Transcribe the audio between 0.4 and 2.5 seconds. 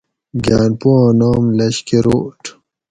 گان پوآں نام لشکروٹ